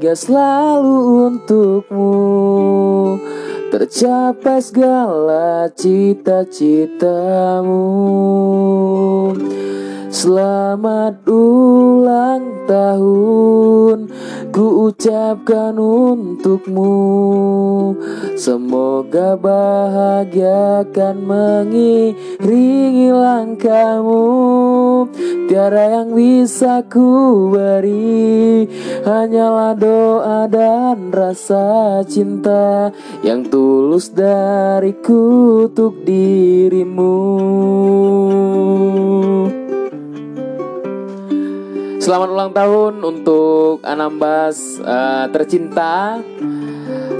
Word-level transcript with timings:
bahagia 0.00 0.16
selalu 0.16 0.96
untukmu. 1.28 3.20
Tercapai 3.68 4.64
segala 4.64 5.68
cita-citamu. 5.76 7.04
Selamat 10.08 11.20
ulang 11.28 12.64
tahun 12.64 14.08
Ku 14.50 14.90
ucapkan 14.90 15.78
untukmu. 15.78 16.94
Semoga 18.34 19.38
bahagia 19.38 20.82
akan 20.82 21.16
mengiringi 21.22 23.14
langkahmu. 23.14 24.26
Tiada 25.50 25.82
yang 25.98 26.14
bisa 26.14 26.86
ku 26.86 27.50
beri 27.50 28.70
Hanyalah 29.02 29.74
doa 29.74 30.46
dan 30.46 31.10
rasa 31.10 32.06
cinta 32.06 32.94
Yang 33.26 33.50
tulus 33.50 34.14
dariku 34.14 35.66
untuk 35.66 36.06
dirimu 36.06 37.18
Selamat 42.00 42.32
ulang 42.32 42.52
tahun 42.56 43.04
untuk 43.04 43.84
Anambas 43.84 44.80
uh, 44.80 45.28
tercinta. 45.28 46.16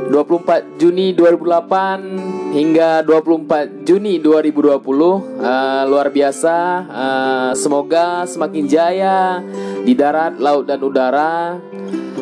24 0.09 0.81
Juni 0.81 1.12
2008 1.12 2.56
hingga 2.56 3.05
24 3.05 3.84
Juni 3.84 4.17
2020 4.25 4.72
uh, 4.72 5.84
luar 5.84 6.09
biasa. 6.09 6.56
Uh, 6.89 7.50
semoga 7.53 8.25
semakin 8.25 8.64
jaya 8.64 9.45
di 9.84 9.92
darat, 9.92 10.41
laut 10.41 10.64
dan 10.64 10.81
udara. 10.81 11.61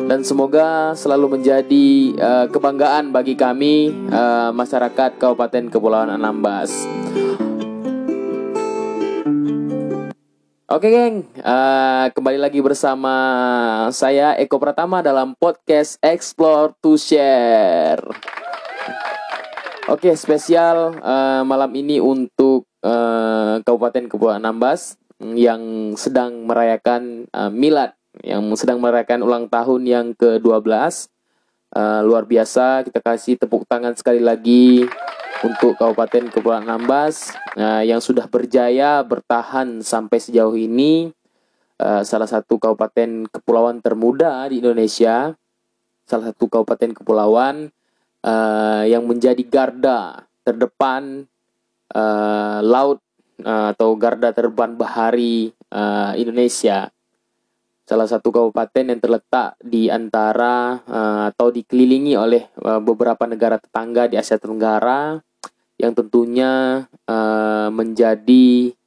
Dan 0.03 0.27
semoga 0.27 0.91
selalu 0.99 1.39
menjadi 1.39 1.87
uh, 2.19 2.45
kebanggaan 2.51 3.15
bagi 3.15 3.39
kami 3.39 3.87
uh, 4.11 4.51
masyarakat 4.51 5.15
Kabupaten 5.15 5.71
Kepulauan 5.71 6.11
Anambas. 6.11 6.75
Oke 10.69 10.93
geng, 10.93 11.25
uh, 11.41 12.13
kembali 12.13 12.37
lagi 12.37 12.61
bersama 12.61 13.09
saya 13.89 14.37
Eko 14.37 14.61
Pratama 14.61 15.01
dalam 15.01 15.33
podcast 15.33 15.97
Explore 15.97 16.77
to 16.77 16.93
Share. 16.93 17.97
Oke, 19.89 20.13
spesial 20.13 20.93
uh, 21.01 21.41
malam 21.41 21.73
ini 21.73 21.97
untuk 21.97 22.69
uh, 22.85 23.57
Kabupaten 23.65 24.13
Kepulauan 24.13 24.45
Anambas 24.45 24.93
yang 25.17 25.97
sedang 25.97 26.45
merayakan 26.45 27.25
uh, 27.33 27.49
milad, 27.49 27.97
yang 28.21 28.45
sedang 28.53 28.77
merayakan 28.77 29.25
ulang 29.25 29.49
tahun 29.49 29.89
yang 29.89 30.07
ke-12. 30.21 30.69
Uh, 31.69 32.01
luar 32.01 32.25
biasa, 32.25 32.81
kita 32.81 32.97
kasih 32.97 33.37
tepuk 33.37 33.61
tangan 33.69 33.93
sekali 33.93 34.17
lagi 34.17 34.89
untuk 35.45 35.77
Kabupaten 35.77 36.33
Kepulauan 36.33 36.65
Anambas 36.65 37.37
uh, 37.53 37.85
yang 37.85 38.01
sudah 38.01 38.25
berjaya 38.25 39.05
bertahan 39.05 39.85
sampai 39.85 40.17
sejauh 40.17 40.57
ini. 40.57 41.13
Uh, 41.79 42.03
salah 42.03 42.27
satu 42.27 42.59
kabupaten 42.59 43.23
kepulauan 43.31 43.79
termuda 43.79 44.51
di 44.51 44.59
Indonesia. 44.59 45.31
Salah 46.03 46.35
satu 46.35 46.51
kabupaten 46.51 46.91
kepulauan 46.91 47.71
uh, 48.25 48.83
yang 48.83 49.07
menjadi 49.07 49.39
garda 49.47 50.27
terdepan 50.43 51.23
uh, 51.95 52.59
laut 52.59 52.99
uh, 53.47 53.71
atau 53.71 53.95
garda 53.95 54.35
terdepan 54.35 54.75
bahari 54.75 55.55
uh, 55.71 56.11
Indonesia 56.19 56.91
salah 57.89 58.05
satu 58.05 58.29
kabupaten 58.29 58.85
yang 58.85 59.01
terletak 59.01 59.57
di 59.65 59.89
antara 59.89 60.77
uh, 60.85 61.33
atau 61.33 61.49
dikelilingi 61.49 62.13
oleh 62.13 62.45
uh, 62.61 62.77
beberapa 62.77 63.25
negara 63.25 63.57
tetangga 63.57 64.05
di 64.05 64.13
Asia 64.13 64.37
Tenggara 64.37 65.17
yang 65.81 65.97
tentunya 65.97 66.85
uh, 67.09 67.73
menjadi 67.73 68.77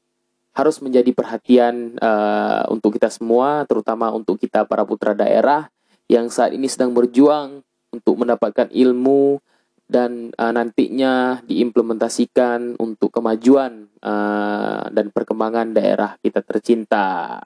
harus 0.55 0.79
menjadi 0.79 1.11
perhatian 1.11 1.99
uh, 1.99 2.71
untuk 2.71 2.95
kita 2.95 3.11
semua, 3.11 3.67
terutama 3.67 4.15
untuk 4.15 4.39
kita 4.39 4.69
para 4.71 4.87
putra 4.87 5.19
daerah 5.19 5.67
yang 6.07 6.31
saat 6.31 6.55
ini 6.55 6.71
sedang 6.71 6.95
berjuang 6.95 7.65
untuk 7.91 8.15
mendapatkan 8.23 8.71
ilmu 8.71 9.43
dan 9.91 10.31
uh, 10.39 10.53
nantinya 10.55 11.43
diimplementasikan 11.43 12.79
untuk 12.79 13.11
kemajuan 13.11 13.91
uh, 13.99 14.87
dan 14.95 15.11
perkembangan 15.11 15.75
daerah 15.75 16.15
kita 16.23 16.45
tercinta. 16.45 17.41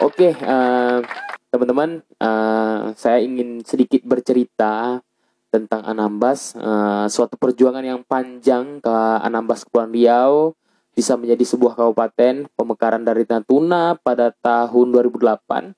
Oke, 0.00 0.32
uh, 0.32 1.04
teman-teman, 1.52 2.00
uh, 2.24 2.96
saya 2.96 3.20
ingin 3.20 3.60
sedikit 3.68 4.00
bercerita 4.08 5.04
tentang 5.52 5.84
Anambas, 5.84 6.56
uh, 6.56 7.04
suatu 7.04 7.36
perjuangan 7.36 7.84
yang 7.84 8.00
panjang 8.08 8.80
ke 8.80 8.96
Anambas 9.20 9.68
Kepulauan 9.68 9.92
Riau 9.92 10.56
bisa 10.96 11.20
menjadi 11.20 11.44
sebuah 11.52 11.76
kabupaten 11.76 12.48
pemekaran 12.56 13.04
dari 13.04 13.28
Natuna 13.28 13.92
pada 14.00 14.32
tahun 14.40 14.88
2008. 14.88 15.76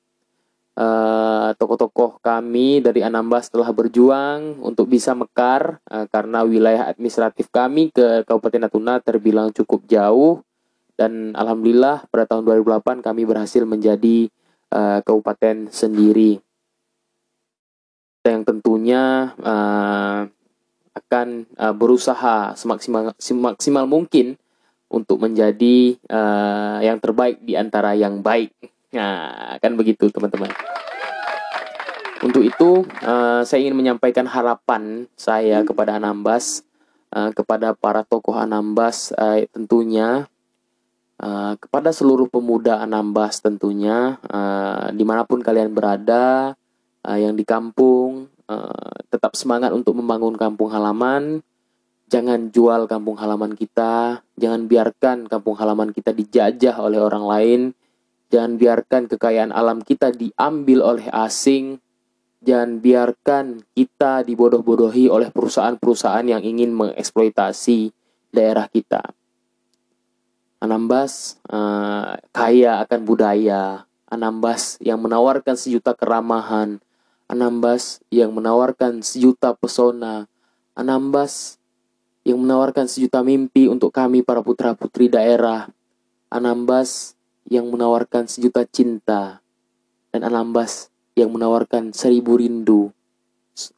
Uh, 0.78 1.50
tokoh-tokoh 1.58 2.22
kami 2.22 2.78
dari 2.78 3.02
Anambas 3.02 3.50
telah 3.50 3.74
berjuang 3.74 4.62
untuk 4.62 4.86
bisa 4.86 5.18
mekar 5.18 5.82
uh, 5.90 6.06
karena 6.06 6.46
wilayah 6.46 6.86
administratif 6.86 7.50
kami 7.50 7.90
ke 7.90 8.22
Kabupaten 8.22 8.70
Natuna 8.70 9.02
terbilang 9.02 9.50
cukup 9.50 9.82
jauh 9.90 10.46
dan 10.96 11.32
alhamdulillah 11.32 12.06
pada 12.12 12.28
tahun 12.28 12.44
2008 12.64 13.02
kami 13.02 13.22
berhasil 13.24 13.62
menjadi 13.64 14.28
uh, 14.72 15.00
kabupaten 15.02 15.68
sendiri 15.72 16.40
yang 18.22 18.46
tentunya 18.46 19.34
uh, 19.42 20.30
akan 20.92 21.48
uh, 21.58 21.74
berusaha 21.74 22.54
semaksimal 22.54 23.16
semaksimal 23.18 23.88
mungkin 23.88 24.38
untuk 24.92 25.24
menjadi 25.24 25.96
uh, 26.12 26.78
yang 26.84 27.00
terbaik 27.00 27.40
di 27.40 27.56
antara 27.56 27.96
yang 27.96 28.20
baik. 28.20 28.52
Nah, 28.92 29.56
kan 29.56 29.72
begitu 29.72 30.12
teman-teman. 30.12 30.52
Untuk 32.22 32.44
itu, 32.44 32.86
uh, 33.02 33.42
saya 33.42 33.66
ingin 33.66 33.74
menyampaikan 33.74 34.28
harapan 34.28 35.10
saya 35.18 35.64
kepada 35.66 35.98
Anambas, 35.98 36.62
uh, 37.10 37.32
kepada 37.34 37.74
para 37.74 38.04
tokoh 38.06 38.36
Anambas 38.36 39.10
uh, 39.16 39.42
tentunya, 39.50 40.28
uh, 41.22 41.54
kepada 41.56 41.94
seluruh 41.94 42.26
pemuda 42.26 42.82
Anambas 42.82 43.38
tentunya, 43.38 44.18
uh, 44.26 44.90
di 44.90 45.06
mana 45.06 45.22
pun 45.22 45.40
kalian 45.40 45.70
berada, 45.70 46.58
uh, 47.06 47.18
yang 47.18 47.38
di 47.38 47.46
kampung 47.46 48.26
uh, 48.50 48.98
tetap 49.08 49.38
semangat 49.38 49.70
untuk 49.70 49.94
membangun 49.96 50.34
kampung 50.34 50.68
halaman. 50.74 51.40
Jangan 52.12 52.52
jual 52.52 52.84
kampung 52.92 53.16
halaman 53.16 53.56
kita, 53.56 54.20
jangan 54.36 54.68
biarkan 54.68 55.32
kampung 55.32 55.56
halaman 55.56 55.96
kita 55.96 56.12
dijajah 56.12 56.76
oleh 56.76 57.00
orang 57.00 57.24
lain, 57.24 57.60
jangan 58.28 58.60
biarkan 58.60 59.08
kekayaan 59.08 59.48
alam 59.48 59.80
kita 59.80 60.12
diambil 60.12 60.84
oleh 60.84 61.08
asing, 61.08 61.80
jangan 62.44 62.84
biarkan 62.84 63.64
kita 63.72 64.28
dibodoh-bodohi 64.28 65.08
oleh 65.08 65.32
perusahaan-perusahaan 65.32 66.28
yang 66.28 66.44
ingin 66.44 66.76
mengeksploitasi 66.76 67.96
daerah 68.28 68.68
kita. 68.68 69.16
Anambas 70.62 71.42
uh, 71.50 72.14
kaya 72.30 72.78
akan 72.86 73.00
budaya, 73.02 73.82
Anambas 74.06 74.78
yang 74.78 75.02
menawarkan 75.02 75.58
sejuta 75.58 75.90
keramahan, 75.90 76.78
Anambas 77.26 77.98
yang 78.14 78.30
menawarkan 78.30 79.02
sejuta 79.02 79.58
pesona, 79.58 80.30
Anambas 80.78 81.58
yang 82.22 82.38
menawarkan 82.38 82.86
sejuta 82.86 83.26
mimpi 83.26 83.66
untuk 83.66 83.90
kami 83.90 84.22
para 84.22 84.38
putra-putri 84.38 85.10
daerah, 85.10 85.66
Anambas 86.30 87.18
yang 87.50 87.66
menawarkan 87.66 88.30
sejuta 88.30 88.62
cinta, 88.62 89.42
dan 90.14 90.22
Anambas 90.22 90.94
yang 91.18 91.34
menawarkan 91.34 91.90
seribu 91.90 92.38
rindu. 92.38 92.94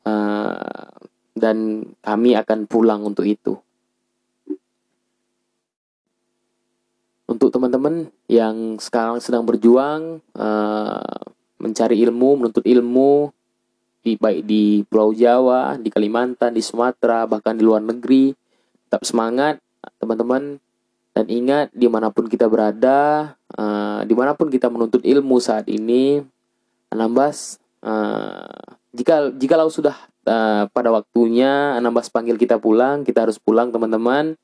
Uh, 0.05 0.93
dan 1.35 1.89
kami 2.05 2.39
akan 2.39 2.71
pulang 2.71 3.03
untuk 3.03 3.27
itu. 3.27 3.59
Untuk 7.35 7.51
teman-teman 7.51 8.15
yang 8.31 8.79
sekarang 8.79 9.19
sedang 9.19 9.43
berjuang 9.43 10.23
uh, 10.39 11.19
mencari 11.59 11.99
ilmu, 12.07 12.39
menuntut 12.39 12.63
ilmu, 12.63 13.35
di 14.07 14.15
baik 14.15 14.47
di 14.47 14.87
Pulau 14.87 15.11
Jawa, 15.11 15.75
di 15.75 15.91
Kalimantan, 15.91 16.55
di 16.55 16.63
Sumatera, 16.63 17.27
bahkan 17.27 17.59
di 17.59 17.67
luar 17.67 17.83
negeri. 17.83 18.31
Tetap 18.87 19.03
semangat 19.03 19.59
teman-teman 19.99 20.63
dan 21.11 21.27
ingat 21.27 21.75
di 21.75 21.91
mana 21.91 22.15
pun 22.15 22.31
kita 22.31 22.47
berada, 22.47 23.35
uh, 23.59 24.07
di 24.07 24.15
mana 24.15 24.39
pun 24.39 24.47
kita 24.47 24.71
menuntut 24.71 25.03
ilmu 25.03 25.43
saat 25.43 25.67
ini, 25.67 26.23
Anambas, 26.95 27.59
uh, 27.83 28.79
jika 28.95 29.35
jikalau 29.35 29.67
sudah 29.67 29.99
uh, 30.31 30.71
pada 30.71 30.95
waktunya 30.95 31.75
Anambas 31.75 32.07
panggil 32.15 32.39
kita 32.39 32.63
pulang, 32.63 33.03
kita 33.03 33.27
harus 33.27 33.43
pulang 33.43 33.75
teman-teman. 33.75 34.39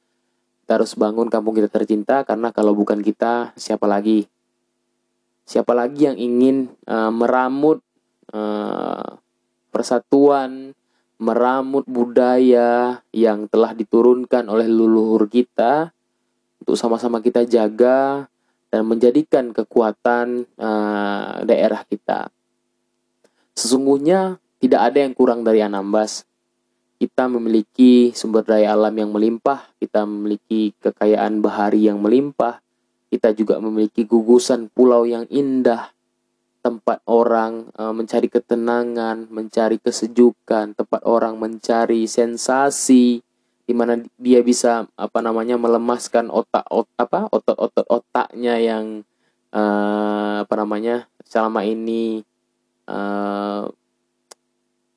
Kita 0.71 0.79
harus 0.79 0.95
bangun 0.95 1.27
kampung 1.27 1.59
kita 1.59 1.67
tercinta 1.67 2.23
karena 2.23 2.55
kalau 2.55 2.79
bukan 2.79 3.03
kita, 3.03 3.51
siapa 3.59 3.91
lagi? 3.91 4.31
Siapa 5.43 5.75
lagi 5.75 6.07
yang 6.07 6.15
ingin 6.15 6.71
uh, 6.87 7.11
meramut 7.11 7.83
uh, 8.31 9.19
persatuan, 9.75 10.71
meramut 11.19 11.83
budaya 11.91 13.03
yang 13.11 13.51
telah 13.51 13.75
diturunkan 13.75 14.47
oleh 14.47 14.71
leluhur 14.71 15.27
kita 15.27 15.91
untuk 16.63 16.79
sama-sama 16.79 17.19
kita 17.19 17.43
jaga 17.51 18.31
dan 18.71 18.87
menjadikan 18.87 19.51
kekuatan 19.51 20.47
uh, 20.55 21.43
daerah 21.51 21.83
kita. 21.83 22.31
Sesungguhnya 23.59 24.39
tidak 24.63 24.87
ada 24.87 25.03
yang 25.03 25.19
kurang 25.19 25.43
dari 25.43 25.67
Anambas. 25.67 26.30
Kita 27.01 27.33
memiliki 27.33 28.13
sumber 28.13 28.45
daya 28.45 28.77
alam 28.77 28.93
yang 28.93 29.09
melimpah, 29.09 29.73
kita 29.81 30.05
memiliki 30.05 30.77
kekayaan 30.85 31.41
bahari 31.41 31.89
yang 31.89 31.97
melimpah, 31.97 32.61
kita 33.09 33.33
juga 33.33 33.57
memiliki 33.57 34.05
gugusan 34.05 34.69
pulau 34.69 35.09
yang 35.09 35.25
indah, 35.33 35.97
tempat 36.61 37.01
orang 37.09 37.73
uh, 37.73 37.97
mencari 37.97 38.29
ketenangan, 38.29 39.33
mencari 39.33 39.81
kesejukan, 39.81 40.77
tempat 40.77 41.01
orang 41.09 41.41
mencari 41.41 42.05
sensasi 42.05 43.25
di 43.65 43.73
mana 43.79 44.03
dia 44.19 44.43
bisa 44.43 44.91
apa 44.99 45.23
namanya 45.23 45.55
melemaskan 45.55 46.27
otak 46.27 46.67
ot, 46.75 46.91
apa 46.99 47.31
otot-otot 47.31 47.87
otaknya 47.87 48.59
yang 48.59 49.07
uh, 49.55 50.43
apa 50.43 50.55
namanya 50.59 51.07
selama 51.23 51.63
ini 51.63 52.27
uh, 52.91 53.71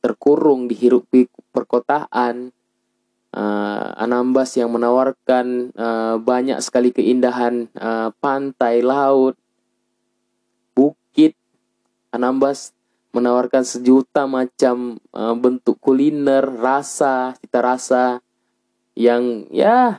terkurung 0.04 0.68
di 0.68 0.76
hiruk 0.76 1.08
perkotaan 1.56 2.52
uh, 3.32 3.88
Anambas 3.96 4.60
yang 4.60 4.76
menawarkan 4.76 5.72
uh, 5.72 6.20
banyak 6.20 6.60
sekali 6.60 6.92
keindahan 6.92 7.72
uh, 7.80 8.12
pantai 8.20 8.84
laut 8.84 9.40
Anambas 12.14 12.78
menawarkan 13.10 13.66
sejuta 13.66 14.30
macam 14.30 15.02
uh, 15.18 15.34
bentuk 15.34 15.82
kuliner, 15.82 16.46
rasa, 16.46 17.34
cita 17.42 17.58
rasa 17.58 18.22
yang 18.94 19.50
ya 19.50 19.98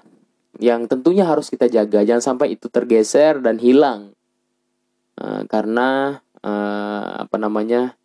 yang 0.62 0.86
tentunya 0.86 1.26
harus 1.26 1.50
kita 1.50 1.66
jaga. 1.66 2.06
Jangan 2.06 2.22
sampai 2.22 2.54
itu 2.54 2.70
tergeser 2.70 3.42
dan 3.42 3.58
hilang. 3.58 4.14
Uh, 5.18 5.42
karena 5.50 6.22
uh, 6.46 7.26
apa 7.26 7.34
namanya 7.34 7.98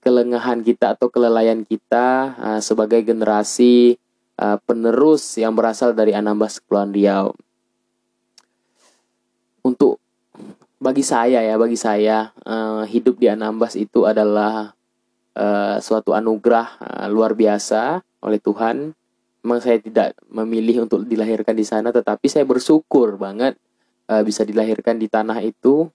kelengahan 0.00 0.64
kita 0.64 0.96
atau 0.96 1.12
kelelayan 1.12 1.62
kita 1.64 2.34
uh, 2.40 2.60
sebagai 2.60 3.04
generasi 3.04 4.00
uh, 4.40 4.56
penerus 4.64 5.36
yang 5.36 5.52
berasal 5.52 5.92
dari 5.92 6.16
Anambas 6.16 6.58
Kepulauan 6.58 6.92
Riau. 6.96 7.36
Untuk 9.60 10.00
bagi 10.80 11.04
saya 11.04 11.44
ya 11.44 11.60
bagi 11.60 11.76
saya 11.76 12.32
uh, 12.48 12.88
hidup 12.88 13.20
di 13.20 13.28
Anambas 13.28 13.76
itu 13.76 14.08
adalah 14.08 14.72
uh, 15.36 15.76
suatu 15.76 16.16
anugerah 16.16 16.80
uh, 16.80 17.06
luar 17.12 17.36
biasa 17.36 18.00
oleh 18.24 18.40
Tuhan. 18.40 18.96
Memang 19.40 19.60
saya 19.60 19.80
tidak 19.80 20.16
memilih 20.28 20.84
untuk 20.88 21.04
dilahirkan 21.04 21.56
di 21.56 21.64
sana 21.64 21.92
tetapi 21.92 22.28
saya 22.28 22.48
bersyukur 22.48 23.20
banget 23.20 23.60
uh, 24.08 24.24
bisa 24.24 24.48
dilahirkan 24.48 24.96
di 24.96 25.12
tanah 25.12 25.44
itu 25.44 25.92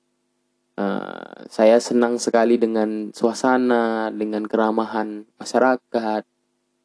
uh, 0.80 1.48
saya 1.48 1.78
senang 1.80 2.20
sekali 2.20 2.60
dengan 2.60 3.12
suasana 3.12 4.12
dengan 4.12 4.48
keramahan 4.48 5.28
masyarakat 5.40 6.24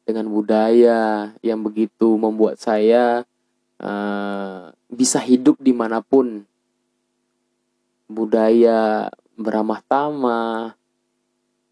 dengan 0.07 0.25
budaya 0.27 1.31
yang 1.45 1.61
begitu 1.61 2.17
membuat 2.17 2.57
saya 2.57 3.23
uh, 3.79 4.73
bisa 4.91 5.21
hidup 5.23 5.55
di 5.61 5.71
mana 5.71 6.03
pun 6.03 6.43
budaya 8.11 9.07
beramah 9.39 9.79
tamah, 9.87 10.75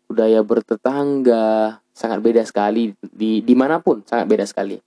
budaya 0.08 0.40
bertetangga 0.40 1.80
sangat 1.92 2.24
beda 2.24 2.48
sekali 2.48 2.96
di 3.04 3.44
di 3.44 3.54
mana 3.54 3.84
pun 3.84 4.00
sangat 4.08 4.26
beda 4.32 4.48
sekali. 4.48 4.80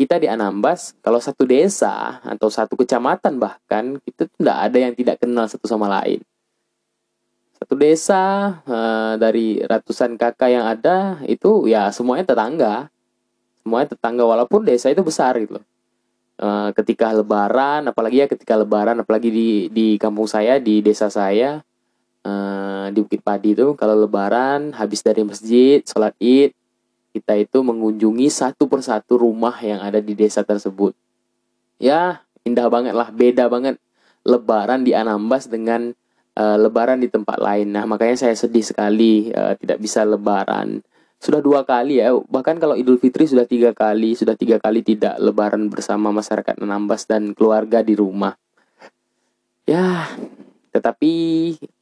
Kita 0.00 0.16
di 0.16 0.24
Anambas, 0.24 0.96
kalau 1.04 1.20
satu 1.20 1.44
desa 1.44 2.24
atau 2.24 2.48
satu 2.48 2.72
kecamatan 2.72 3.36
bahkan 3.36 4.00
kita 4.00 4.32
tidak 4.32 4.56
ada 4.56 4.78
yang 4.80 4.96
tidak 4.96 5.20
kenal 5.20 5.44
satu 5.44 5.68
sama 5.68 5.92
lain. 5.92 6.24
Satu 7.60 7.76
desa 7.76 8.56
uh, 8.64 9.20
dari 9.20 9.60
ratusan 9.60 10.16
kakak 10.16 10.48
yang 10.48 10.64
ada 10.64 11.20
itu 11.28 11.68
ya 11.68 11.92
semuanya 11.92 12.32
tetangga, 12.32 12.88
semuanya 13.60 13.92
tetangga 13.92 14.24
walaupun 14.24 14.64
desa 14.64 14.88
itu 14.88 15.04
besar 15.04 15.36
gitu 15.36 15.60
loh. 15.60 15.64
Eh, 16.40 16.70
ketika 16.72 17.12
lebaran 17.12 17.84
apalagi 17.84 18.24
ya 18.24 18.26
ketika 18.26 18.56
lebaran 18.56 18.96
apalagi 18.96 19.28
di 19.28 19.48
di 19.68 20.00
kampung 20.00 20.24
saya 20.24 20.56
di 20.56 20.80
desa 20.80 21.12
saya 21.12 21.60
uh, 22.24 22.88
di 22.88 22.96
Bukit 23.04 23.20
Padi 23.20 23.52
itu 23.52 23.76
kalau 23.76 24.08
lebaran 24.08 24.72
habis 24.72 25.04
dari 25.04 25.20
masjid 25.20 25.84
sholat 25.84 26.16
id 26.16 26.56
kita 27.10 27.34
itu 27.34 27.60
mengunjungi 27.60 28.30
satu 28.30 28.70
persatu 28.70 29.18
rumah 29.18 29.54
yang 29.62 29.82
ada 29.82 29.98
di 29.98 30.14
desa 30.14 30.46
tersebut. 30.46 30.94
Ya 31.82 32.22
indah 32.46 32.70
banget 32.70 32.94
lah 32.94 33.10
beda 33.12 33.50
banget 33.50 33.76
lebaran 34.24 34.86
di 34.86 34.94
Anambas 34.94 35.48
dengan 35.50 35.92
uh, 36.38 36.56
lebaran 36.56 37.02
di 37.02 37.08
tempat 37.10 37.40
lain. 37.40 37.74
Nah 37.74 37.84
makanya 37.84 38.26
saya 38.28 38.34
sedih 38.36 38.62
sekali 38.62 39.32
uh, 39.34 39.58
tidak 39.58 39.82
bisa 39.82 40.06
lebaran. 40.06 40.84
Sudah 41.20 41.44
dua 41.44 41.68
kali 41.68 42.00
ya 42.00 42.16
bahkan 42.32 42.56
kalau 42.56 42.72
Idul 42.78 42.96
Fitri 42.96 43.28
sudah 43.28 43.44
tiga 43.44 43.76
kali 43.76 44.16
sudah 44.16 44.32
tiga 44.40 44.56
kali 44.56 44.80
tidak 44.80 45.20
Lebaran 45.20 45.68
bersama 45.68 46.08
masyarakat 46.08 46.56
Anambas 46.56 47.04
dan 47.04 47.36
keluarga 47.36 47.84
di 47.84 47.92
rumah. 47.92 48.38
Ya 49.68 50.08
tetapi 50.70 51.12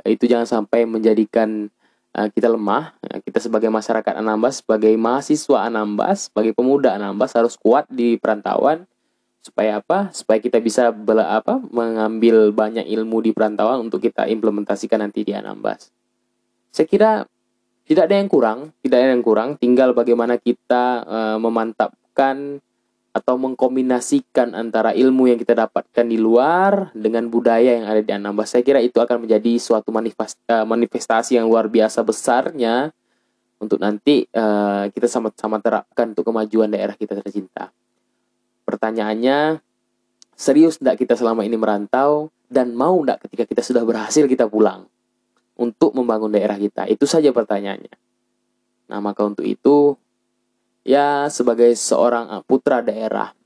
itu 0.08 0.24
jangan 0.24 0.48
sampai 0.48 0.88
menjadikan 0.88 1.70
kita 2.12 2.50
lemah 2.50 2.98
kita 3.22 3.38
sebagai 3.38 3.70
masyarakat 3.70 4.19
Anambas 4.19 4.65
sebagai 4.65 4.91
mahasiswa 4.98 5.69
Anambas 5.69 6.32
sebagai 6.32 6.56
pemuda 6.56 6.96
Anambas 6.98 7.36
harus 7.36 7.55
kuat 7.55 7.86
di 7.91 8.19
perantauan. 8.19 8.88
Supaya 9.38 9.79
apa? 9.81 10.10
Supaya 10.12 10.43
kita 10.43 10.58
bisa 10.58 10.91
bela 10.91 11.38
apa? 11.38 11.62
Mengambil 11.70 12.50
banyak 12.50 12.84
ilmu 12.84 13.22
di 13.22 13.31
perantauan 13.31 13.86
untuk 13.86 14.03
kita 14.03 14.27
implementasikan 14.27 15.00
nanti 15.00 15.22
di 15.24 15.32
Anambas. 15.32 15.88
Saya 16.74 16.84
kira 16.91 17.10
tidak 17.88 18.12
ada 18.12 18.20
yang 18.20 18.29
kurang, 18.29 18.58
tidak 18.84 18.98
ada 19.00 19.08
yang 19.17 19.24
kurang, 19.24 19.56
tinggal 19.56 19.96
bagaimana 19.96 20.36
kita 20.36 21.06
uh, 21.08 21.38
memantapkan 21.41 22.60
atau 23.19 23.34
mengkombinasikan 23.34 24.55
antara 24.55 24.94
ilmu 24.94 25.27
yang 25.27 25.39
kita 25.39 25.58
dapatkan 25.58 26.06
di 26.06 26.15
luar 26.15 26.94
dengan 26.94 27.27
budaya 27.27 27.75
yang 27.82 27.87
ada 27.91 27.98
di 27.98 28.13
Anambas. 28.15 28.55
Saya 28.55 28.63
kira 28.63 28.79
itu 28.79 29.03
akan 29.03 29.27
menjadi 29.27 29.58
suatu 29.58 29.91
eh, 29.91 30.65
manifestasi 30.65 31.37
yang 31.37 31.51
luar 31.51 31.67
biasa 31.67 32.06
besarnya 32.06 32.94
untuk 33.58 33.82
nanti 33.82 34.22
uh, 34.39 34.87
kita 34.94 35.10
sama-sama 35.10 35.58
terapkan 35.58 36.15
untuk 36.15 36.31
kemajuan 36.31 36.70
daerah 36.70 36.94
kita 36.94 37.19
tercinta. 37.19 37.75
Pertanyaannya, 38.63 39.58
serius 40.39 40.79
tidak 40.79 41.03
kita 41.03 41.19
selama 41.19 41.43
ini 41.43 41.58
merantau 41.58 42.31
dan 42.46 42.70
mau 42.79 42.94
tidak 43.03 43.27
ketika 43.27 43.44
kita 43.51 43.63
sudah 43.67 43.82
berhasil 43.82 44.31
kita 44.31 44.46
pulang? 44.46 44.87
untuk 45.58 45.91
membangun 45.93 46.31
daerah 46.31 46.56
kita? 46.56 46.87
Itu 46.87 47.05
saja 47.05 47.34
pertanyaannya. 47.34 47.93
Nah, 48.89 48.98
maka 49.03 49.27
untuk 49.27 49.44
itu, 49.44 49.98
ya 50.88 51.28
sebagai 51.28 51.68
seorang 51.76 52.40
putra 52.48 52.80
daerah 52.80 53.36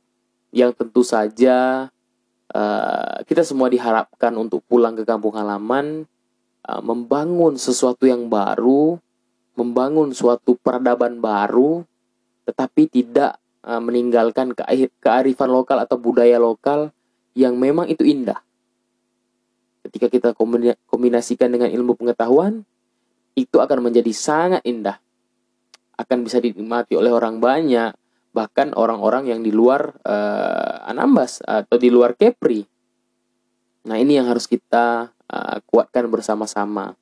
yang 0.54 0.70
tentu 0.70 1.02
saja 1.02 1.90
uh, 2.54 3.16
kita 3.26 3.42
semua 3.42 3.66
diharapkan 3.66 4.30
untuk 4.38 4.62
pulang 4.70 4.94
ke 4.94 5.02
kampung 5.02 5.34
halaman, 5.34 6.06
uh, 6.70 6.82
membangun 6.84 7.58
sesuatu 7.58 8.06
yang 8.06 8.30
baru, 8.30 8.94
membangun 9.58 10.14
suatu 10.14 10.54
peradaban 10.54 11.18
baru, 11.18 11.82
tetapi 12.46 12.86
tidak 12.86 13.42
uh, 13.66 13.82
meninggalkan 13.82 14.54
kearifan 15.02 15.50
lokal 15.50 15.82
atau 15.82 15.98
budaya 15.98 16.38
lokal 16.38 16.94
yang 17.34 17.58
memang 17.58 17.90
itu 17.90 18.06
indah 18.06 18.38
ketika 19.82 20.06
kita 20.08 20.28
kombinasikan 20.88 21.50
dengan 21.50 21.68
ilmu 21.68 21.98
pengetahuan, 21.98 22.64
itu 23.34 23.58
akan 23.58 23.90
menjadi 23.90 24.08
sangat 24.14 24.62
indah. 24.64 24.96
Akan 26.02 26.26
bisa 26.26 26.42
dinikmati 26.42 26.98
oleh 26.98 27.14
orang 27.14 27.38
banyak, 27.38 27.94
bahkan 28.34 28.74
orang-orang 28.74 29.30
yang 29.30 29.40
di 29.46 29.54
luar 29.54 29.94
uh, 30.02 30.82
Anambas 30.90 31.38
atau 31.46 31.78
di 31.78 31.88
luar 31.94 32.18
Kepri. 32.18 32.66
Nah, 33.86 33.96
ini 33.98 34.18
yang 34.18 34.26
harus 34.26 34.50
kita 34.50 35.14
uh, 35.30 35.56
kuatkan 35.70 36.10
bersama-sama. 36.10 36.98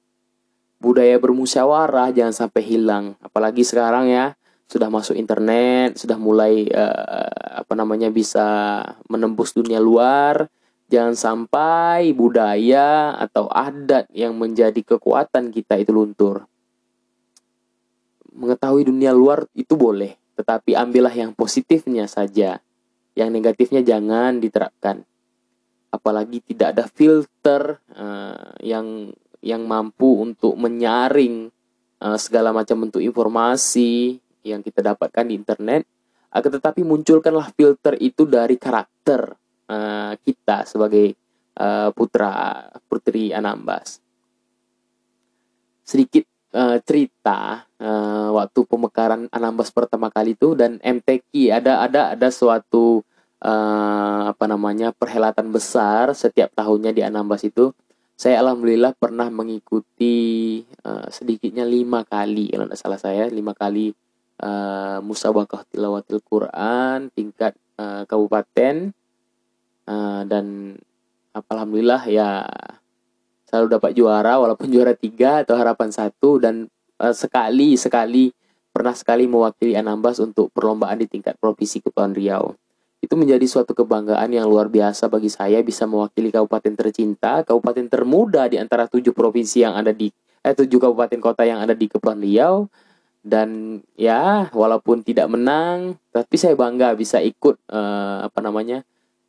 Budaya 0.80 1.16
bermusyawarah 1.20 2.12
jangan 2.12 2.32
sampai 2.32 2.62
hilang, 2.64 3.16
apalagi 3.20 3.64
sekarang 3.64 4.08
ya 4.08 4.32
sudah 4.68 4.88
masuk 4.88 5.16
internet, 5.16 5.96
sudah 6.00 6.16
mulai 6.16 6.68
uh, 6.72 7.60
apa 7.64 7.72
namanya 7.76 8.08
bisa 8.08 8.80
menembus 9.08 9.52
dunia 9.52 9.76
luar 9.76 10.48
Jangan 10.90 11.14
sampai 11.14 12.10
budaya 12.10 13.14
atau 13.14 13.46
adat 13.46 14.10
yang 14.10 14.34
menjadi 14.34 14.82
kekuatan 14.82 15.54
kita 15.54 15.78
itu 15.78 15.94
luntur. 15.94 16.50
Mengetahui 18.30 18.86
dunia 18.86 19.10
luar 19.10 19.46
itu 19.58 19.74
boleh, 19.74 20.14
tetapi 20.38 20.78
ambillah 20.78 21.12
yang 21.12 21.34
positifnya 21.34 22.06
saja. 22.06 22.62
Yang 23.18 23.28
negatifnya 23.34 23.82
jangan 23.82 24.38
diterapkan. 24.38 25.02
Apalagi 25.90 26.38
tidak 26.46 26.78
ada 26.78 26.84
filter 26.86 27.82
uh, 27.98 28.54
yang 28.62 29.10
yang 29.42 29.66
mampu 29.66 30.22
untuk 30.22 30.54
menyaring 30.54 31.50
uh, 31.98 32.18
segala 32.20 32.54
macam 32.54 32.86
bentuk 32.86 33.02
informasi 33.02 34.22
yang 34.46 34.62
kita 34.62 34.94
dapatkan 34.94 35.26
di 35.26 35.34
internet. 35.34 35.82
Akan 36.30 36.54
tetapi 36.54 36.86
munculkanlah 36.86 37.50
filter 37.58 37.98
itu 37.98 38.22
dari 38.22 38.54
karakter 38.54 39.34
uh, 39.66 40.14
kita 40.22 40.62
sebagai 40.62 41.18
uh, 41.58 41.90
putra 41.90 42.62
putri 42.86 43.34
Anambas. 43.34 43.98
Sedikit 45.82 46.22
uh, 46.54 46.78
cerita 46.82 47.64
uh, 47.78 48.28
waktu 48.34 48.60
pemekaran 48.66 49.26
Anambas 49.30 49.70
pertama 49.70 50.10
kali 50.10 50.34
itu 50.34 50.54
dan 50.58 50.78
MTQ 50.82 51.54
ada 51.54 51.86
ada 51.86 52.00
ada 52.14 52.28
suatu 52.30 53.02
uh, 53.42 54.20
apa 54.30 54.44
namanya 54.46 54.92
perhelatan 54.94 55.50
besar 55.50 56.12
setiap 56.14 56.52
tahunnya 56.54 56.94
di 56.94 57.02
Anambas 57.02 57.46
itu. 57.46 57.72
Saya 58.20 58.44
alhamdulillah 58.44 58.92
pernah 59.00 59.32
mengikuti 59.32 60.60
uh, 60.84 61.08
sedikitnya 61.08 61.64
lima 61.64 62.04
kali 62.04 62.52
kalau 62.52 62.68
tidak 62.68 62.76
salah 62.76 63.00
saya 63.00 63.32
lima 63.32 63.56
kali 63.56 63.96
uh, 64.44 65.00
musabakah 65.00 65.64
tilawatil 65.72 66.20
Quran 66.20 67.08
tingkat 67.16 67.56
uh, 67.80 68.04
kabupaten 68.04 68.92
uh, 69.88 70.22
dan 70.28 70.76
alhamdulillah 71.32 72.04
ya 72.12 72.44
selalu 73.50 73.66
dapat 73.66 73.90
juara 73.98 74.38
walaupun 74.38 74.70
juara 74.70 74.94
tiga 74.94 75.42
atau 75.42 75.58
harapan 75.58 75.90
satu 75.90 76.38
dan 76.38 76.70
uh, 77.02 77.10
sekali 77.10 77.74
sekali 77.74 78.30
pernah 78.70 78.94
sekali 78.94 79.26
mewakili 79.26 79.74
Anambas 79.74 80.22
untuk 80.22 80.54
perlombaan 80.54 81.02
di 81.02 81.10
tingkat 81.10 81.34
provinsi 81.42 81.82
Kepulauan 81.82 82.14
Riau. 82.14 82.54
Itu 83.02 83.18
menjadi 83.18 83.42
suatu 83.50 83.74
kebanggaan 83.74 84.30
yang 84.30 84.46
luar 84.46 84.70
biasa 84.70 85.10
bagi 85.10 85.26
saya 85.26 85.58
bisa 85.66 85.90
mewakili 85.90 86.30
kabupaten 86.30 86.78
tercinta, 86.78 87.42
kabupaten 87.42 87.90
termuda 87.90 88.46
di 88.46 88.62
antara 88.62 88.86
tujuh 88.86 89.10
provinsi 89.10 89.66
yang 89.66 89.74
ada 89.74 89.90
di 89.90 90.14
eh 90.40 90.54
tujuh 90.54 90.78
kabupaten 90.78 91.18
kota 91.18 91.42
yang 91.42 91.58
ada 91.58 91.74
di 91.74 91.90
Kepulauan 91.90 92.22
Riau 92.22 92.70
dan 93.20 93.80
ya 94.00 94.48
walaupun 94.48 95.04
tidak 95.04 95.28
menang 95.28 96.00
tapi 96.08 96.40
saya 96.40 96.56
bangga 96.56 96.96
bisa 96.96 97.20
ikut 97.20 97.60
uh, 97.68 98.24
apa 98.24 98.40
namanya 98.40 98.80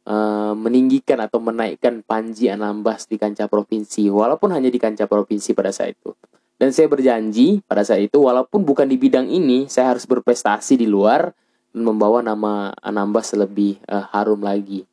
uh, 0.06 0.54
meninggikan 0.58 1.22
atau 1.22 1.38
menaikkan 1.38 2.02
Panji 2.06 2.50
Anambas 2.50 3.06
di 3.06 3.18
kancah 3.18 3.46
provinsi 3.46 4.10
walaupun 4.10 4.54
hanya 4.54 4.70
di 4.72 4.80
kancah 4.82 5.06
provinsi 5.06 5.54
pada 5.54 5.70
saat 5.70 5.98
itu. 5.98 6.14
Dan 6.62 6.70
saya 6.70 6.86
berjanji 6.86 7.66
pada 7.66 7.82
saat 7.82 8.06
itu 8.06 8.22
walaupun 8.22 8.62
bukan 8.62 8.86
di 8.86 8.94
bidang 8.94 9.26
ini 9.26 9.66
saya 9.66 9.98
harus 9.98 10.06
berprestasi 10.06 10.78
di 10.78 10.86
luar 10.86 11.34
dan 11.74 11.82
membawa 11.82 12.22
nama 12.22 12.70
Anambas 12.86 13.34
lebih 13.34 13.82
uh, 13.90 14.06
harum 14.14 14.46
lagi. 14.46 14.86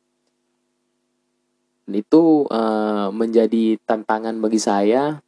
Dan 1.85 2.01
itu 2.01 2.49
uh, 2.49 3.13
menjadi 3.13 3.77
tantangan 3.85 4.33
bagi 4.41 4.57
saya 4.57 5.21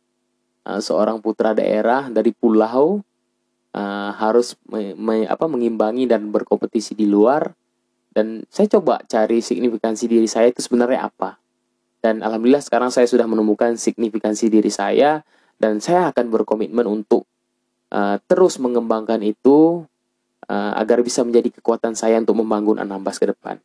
uh, 0.66 0.82
seorang 0.82 1.22
putra 1.22 1.54
daerah 1.54 2.10
dari 2.10 2.34
pulau 2.34 3.02
uh, 3.76 4.10
harus 4.18 4.58
me, 4.70 4.94
me, 4.98 5.26
apa 5.26 5.46
mengimbangi 5.46 6.10
dan 6.10 6.30
berkompetisi 6.30 6.98
di 6.98 7.06
luar 7.06 7.54
dan 8.12 8.44
saya 8.52 8.68
coba 8.80 9.00
cari 9.08 9.40
signifikansi 9.40 10.08
diri 10.08 10.28
saya 10.28 10.52
itu 10.52 10.60
sebenarnya 10.64 11.08
apa 11.08 11.42
dan 12.02 12.26
alhamdulillah 12.26 12.66
sekarang 12.66 12.90
saya 12.90 13.06
sudah 13.06 13.30
menemukan 13.30 13.78
signifikansi 13.78 14.50
diri 14.50 14.74
saya 14.74 15.22
dan 15.62 15.78
saya 15.78 16.10
akan 16.10 16.34
berkomitmen 16.34 16.90
untuk 16.90 17.30
uh, 17.94 18.18
terus 18.26 18.58
mengembangkan 18.58 19.22
itu 19.22 19.86
uh, 20.50 20.74
agar 20.82 21.06
bisa 21.06 21.22
menjadi 21.22 21.62
kekuatan 21.62 21.94
saya 21.94 22.18
untuk 22.18 22.42
membangun 22.42 22.82
Anambas 22.82 23.22
ke 23.22 23.30
depan. 23.30 23.62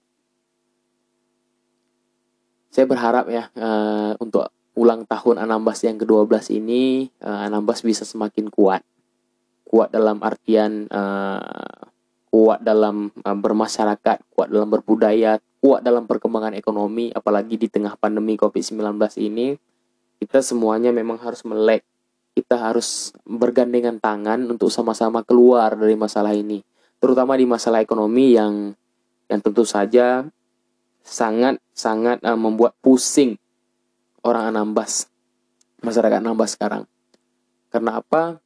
Saya 2.69 2.85
berharap 2.85 3.33
ya 3.33 3.49
uh, 3.57 4.13
untuk 4.21 4.53
ulang 4.77 5.09
tahun 5.09 5.41
Anambas 5.41 5.81
yang 5.81 5.97
ke-12 5.97 6.53
ini 6.53 7.09
uh, 7.25 7.49
Anambas 7.49 7.81
bisa 7.81 8.05
semakin 8.05 8.53
kuat. 8.53 8.85
Kuat 9.65 9.97
dalam 9.97 10.21
artian 10.21 10.85
uh, 10.93 11.89
kuat 12.31 12.61
dalam 12.63 13.09
uh, 13.23 13.39
bermasyarakat, 13.39 14.17
kuat 14.35 14.49
dalam 14.51 14.69
berbudaya, 14.69 15.39
kuat 15.63 15.83
dalam 15.83 16.05
perkembangan 16.05 16.55
ekonomi, 16.59 17.11
apalagi 17.15 17.57
di 17.57 17.69
tengah 17.71 17.97
pandemi 17.97 18.37
COVID-19 18.37 18.99
ini, 19.23 19.57
kita 20.23 20.43
semuanya 20.43 20.91
memang 20.93 21.19
harus 21.23 21.43
melek. 21.47 21.83
Kita 22.37 22.61
harus 22.61 23.17
bergandengan 23.25 23.97
tangan 23.97 24.45
untuk 24.45 24.69
sama-sama 24.69 25.25
keluar 25.25 25.73
dari 25.73 25.97
masalah 25.97 26.37
ini, 26.37 26.61
terutama 27.01 27.33
di 27.33 27.49
masalah 27.49 27.81
ekonomi 27.81 28.37
yang 28.37 28.77
yang 29.27 29.41
tentu 29.41 29.65
saja 29.65 30.29
sangat 31.01 31.57
sangat 31.73 32.21
uh, 32.21 32.37
membuat 32.37 32.77
pusing 32.85 33.41
orang 34.21 34.53
Anambas, 34.53 35.09
masyarakat 35.81 36.19
Anambas 36.21 36.59
sekarang. 36.59 36.85
Karena 37.73 38.03
apa? 38.03 38.43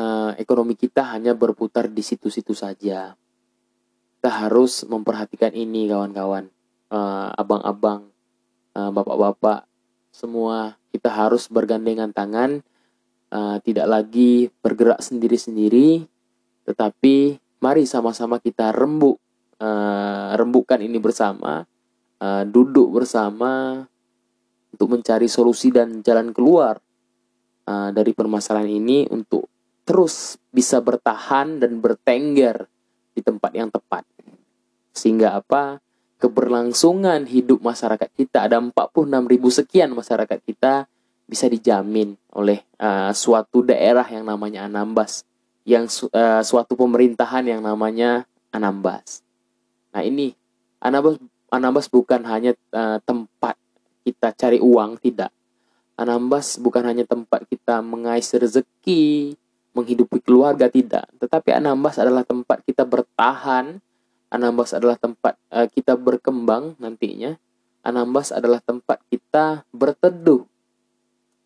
Uh, 0.00 0.30
ekonomi 0.40 0.74
kita 0.74 1.04
hanya 1.12 1.36
berputar 1.36 1.92
di 1.92 2.00
situ-situ 2.00 2.56
saja. 2.56 3.12
Kita 4.20 4.30
harus 4.30 4.84
memperhatikan 4.84 5.52
ini 5.52 5.88
kawan-kawan, 5.88 6.48
uh, 6.92 7.28
abang-abang, 7.36 8.08
uh, 8.76 8.90
bapak-bapak, 8.92 9.64
semua 10.12 10.76
kita 10.90 11.08
harus 11.12 11.46
bergandengan 11.46 12.10
tangan, 12.10 12.66
tidak 13.62 13.86
lagi 13.86 14.50
bergerak 14.58 14.98
sendiri-sendiri, 14.98 16.02
tetapi 16.66 17.38
mari 17.62 17.86
sama-sama 17.86 18.42
kita 18.42 18.74
rembuk, 18.74 19.22
uh, 19.62 20.34
rembukkan 20.34 20.82
ini 20.82 20.98
bersama, 20.98 21.62
duduk 22.50 22.90
bersama 22.90 23.86
untuk 24.74 24.88
mencari 24.90 25.30
solusi 25.30 25.70
dan 25.70 26.02
jalan 26.02 26.34
keluar 26.34 26.76
dari 27.64 28.12
permasalahan 28.12 28.68
ini 28.68 29.08
untuk 29.08 29.46
terus 29.90 30.38
bisa 30.54 30.78
bertahan 30.78 31.58
dan 31.58 31.82
bertengger 31.82 32.70
di 33.10 33.26
tempat 33.26 33.50
yang 33.58 33.74
tepat. 33.74 34.06
Sehingga 34.94 35.34
apa? 35.34 35.82
Keberlangsungan 36.22 37.26
hidup 37.26 37.58
masyarakat 37.58 38.06
kita 38.14 38.46
ada 38.46 38.62
46 38.62 38.70
ribu 39.26 39.50
sekian 39.50 39.90
masyarakat 39.90 40.38
kita 40.46 40.86
bisa 41.26 41.50
dijamin 41.50 42.14
oleh 42.30 42.62
uh, 42.78 43.10
suatu 43.10 43.66
daerah 43.66 44.06
yang 44.06 44.22
namanya 44.22 44.70
Anambas, 44.70 45.26
yang 45.66 45.90
uh, 45.90 46.42
suatu 46.46 46.78
pemerintahan 46.78 47.50
yang 47.50 47.58
namanya 47.58 48.30
Anambas. 48.54 49.26
Nah 49.90 50.06
ini 50.06 50.38
Anambas 50.78 51.18
Anambas 51.50 51.90
bukan 51.90 52.22
hanya 52.30 52.54
uh, 52.70 53.02
tempat 53.02 53.58
kita 54.06 54.30
cari 54.38 54.62
uang, 54.62 55.02
tidak. 55.02 55.34
Anambas 55.98 56.62
bukan 56.62 56.86
hanya 56.86 57.02
tempat 57.02 57.42
kita 57.50 57.82
mengais 57.82 58.30
rezeki, 58.30 59.34
menghidupi 59.70 60.18
keluarga 60.22 60.66
tidak, 60.66 61.06
tetapi 61.22 61.54
Anambas 61.54 61.98
adalah 62.02 62.26
tempat 62.26 62.62
kita 62.66 62.82
bertahan, 62.82 63.78
Anambas 64.30 64.74
adalah 64.74 64.98
tempat 64.98 65.38
uh, 65.50 65.66
kita 65.70 65.94
berkembang 65.94 66.74
nantinya, 66.82 67.38
Anambas 67.86 68.34
adalah 68.34 68.58
tempat 68.58 68.98
kita 69.10 69.62
berteduh. 69.70 70.42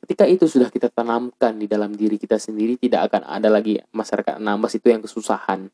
Ketika 0.04 0.28
itu 0.28 0.44
sudah 0.44 0.68
kita 0.68 0.92
tanamkan 0.92 1.56
di 1.56 1.64
dalam 1.64 1.96
diri 1.96 2.20
kita 2.20 2.36
sendiri, 2.36 2.76
tidak 2.76 3.12
akan 3.12 3.24
ada 3.24 3.48
lagi 3.48 3.80
masyarakat 3.92 4.36
Anambas 4.36 4.76
itu 4.76 4.92
yang 4.92 5.00
kesusahan. 5.00 5.72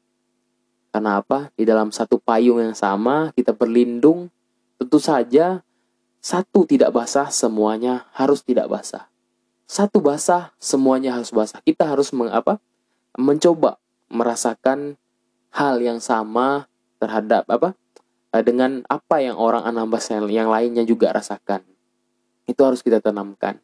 Karena 0.90 1.22
apa? 1.22 1.50
Di 1.54 1.66
dalam 1.66 1.90
satu 1.90 2.18
payung 2.18 2.62
yang 2.62 2.74
sama, 2.74 3.34
kita 3.34 3.54
berlindung. 3.54 4.30
Tentu 4.78 5.02
saja, 5.02 5.62
satu 6.22 6.62
tidak 6.66 6.94
basah, 6.94 7.30
semuanya 7.30 8.06
harus 8.14 8.42
tidak 8.46 8.70
basah 8.70 9.10
satu 9.70 10.02
basah 10.02 10.50
semuanya 10.58 11.14
harus 11.14 11.30
basah. 11.30 11.62
Kita 11.62 11.86
harus 11.86 12.10
mengapa 12.10 12.58
mencoba 13.14 13.78
merasakan 14.10 14.98
hal 15.54 15.78
yang 15.78 16.02
sama 16.02 16.66
terhadap 16.98 17.46
apa? 17.46 17.78
Eh, 18.34 18.42
dengan 18.42 18.82
apa 18.90 19.22
yang 19.22 19.38
orang 19.38 19.62
Anambas 19.62 20.10
yang 20.10 20.50
lainnya 20.50 20.82
juga 20.82 21.14
rasakan. 21.14 21.62
Itu 22.50 22.66
harus 22.66 22.82
kita 22.82 22.98
tanamkan. 22.98 23.62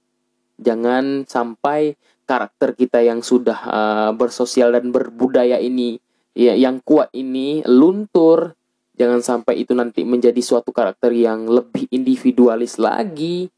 Jangan 0.63 1.27
sampai 1.27 1.99
karakter 2.23 2.79
kita 2.79 3.03
yang 3.03 3.21
sudah 3.21 3.59
uh, 3.67 4.11
bersosial 4.15 4.79
dan 4.79 4.95
berbudaya 4.95 5.59
ini 5.59 5.99
ya 6.39 6.55
yang 6.55 6.79
kuat 6.87 7.11
ini 7.19 7.67
luntur. 7.67 8.55
Jangan 8.97 9.21
sampai 9.21 9.61
itu 9.61 9.75
nanti 9.75 10.07
menjadi 10.07 10.39
suatu 10.39 10.71
karakter 10.71 11.13
yang 11.13 11.51
lebih 11.51 11.91
individualis 11.93 12.81
lagi 12.81 13.51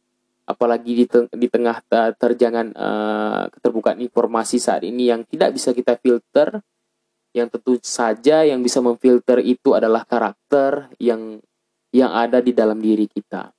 apalagi 0.49 0.97
di, 0.97 1.05
te 1.05 1.29
di 1.37 1.49
tengah 1.53 1.85
terjangan 2.17 2.73
uh, 2.73 3.45
keterbukaan 3.53 4.01
informasi 4.01 4.57
saat 4.57 4.83
ini 4.89 5.13
yang 5.13 5.29
tidak 5.29 5.53
bisa 5.53 5.77
kita 5.77 6.01
filter 6.01 6.65
yang 7.37 7.53
tentu 7.53 7.77
saja 7.85 8.41
yang 8.49 8.65
bisa 8.65 8.81
memfilter 8.81 9.45
itu 9.45 9.77
adalah 9.77 10.09
karakter 10.09 10.89
yang 10.97 11.37
yang 11.93 12.11
ada 12.17 12.41
di 12.41 12.57
dalam 12.57 12.81
diri 12.81 13.05
kita. 13.05 13.53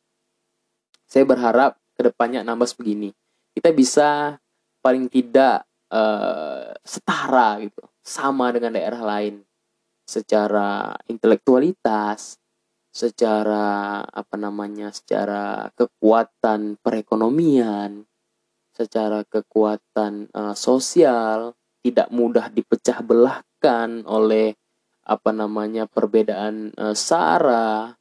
Saya 1.05 1.25
berharap 1.25 1.77
ke 1.93 2.01
depannya 2.10 2.41
Anambas 2.41 2.74
begini 2.74 3.13
kita 3.60 3.75
bisa 3.75 4.39
paling 4.79 5.12
tidak 5.12 5.67
uh, 5.91 6.72
setara 6.79 7.60
gitu 7.60 7.84
sama 8.00 8.55
dengan 8.55 8.79
daerah 8.79 9.03
lain 9.03 9.43
secara 10.08 10.96
intelektualitas 11.12 12.39
secara 12.89 14.01
apa 14.01 14.36
namanya 14.36 14.89
secara 14.89 15.69
kekuatan 15.77 16.81
perekonomian 16.81 18.10
secara 18.79 19.27
kekuatan 19.27 20.31
uh, 20.31 20.55
sosial 20.55 21.53
tidak 21.84 22.08
mudah 22.15 22.48
dipecah 22.48 23.03
belahkan 23.03 24.08
oleh 24.08 24.55
apa 25.03 25.36
namanya 25.36 25.84
perbedaan 25.84 26.72
uh, 26.79 26.96
sara 26.96 28.00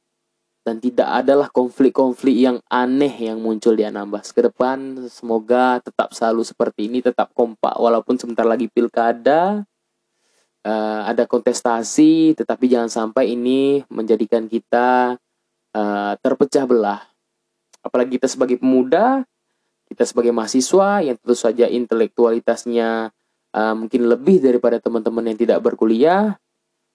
dan 0.63 0.77
tidak 0.79 1.09
adalah 1.25 1.49
konflik-konflik 1.49 2.35
yang 2.45 2.61
aneh 2.69 3.11
yang 3.31 3.41
muncul 3.41 3.73
di 3.73 3.83
Anambas. 3.83 4.29
Ke 4.29 4.45
depan 4.45 5.07
semoga 5.09 5.81
tetap 5.81 6.13
selalu 6.13 6.45
seperti 6.45 6.85
ini 6.85 7.01
tetap 7.01 7.33
kompak 7.33 7.73
walaupun 7.75 8.15
sebentar 8.15 8.45
lagi 8.45 8.69
pilkada 8.69 9.65
uh, 10.65 11.01
ada 11.07 11.29
kontestasi 11.29 12.33
tetapi 12.35 12.65
jangan 12.71 12.89
sampai 12.89 13.35
ini 13.35 13.83
menjadikan 13.91 14.47
kita 14.49 15.19
uh, 15.75 16.13
terpecah 16.19 16.65
belah 16.65 17.01
apalagi 17.85 18.19
kita 18.19 18.27
sebagai 18.27 18.57
pemuda 18.59 19.23
kita 19.89 20.05
sebagai 20.05 20.33
mahasiswa 20.35 21.01
yang 21.01 21.17
tentu 21.17 21.35
saja 21.35 21.65
intelektualitasnya 21.65 23.09
uh, 23.55 23.73
mungkin 23.75 24.09
lebih 24.09 24.41
daripada 24.43 24.77
teman-teman 24.77 25.33
yang 25.33 25.37
tidak 25.39 25.59
berkuliah 25.63 26.37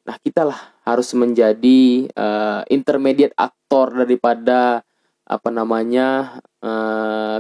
Nah, 0.04 0.20
kita 0.20 0.44
lah 0.44 0.60
harus 0.84 1.16
menjadi 1.16 2.12
uh, 2.12 2.60
intermediate 2.68 3.32
aktor 3.40 4.04
daripada 4.04 4.84
apa 5.24 5.48
namanya 5.48 6.36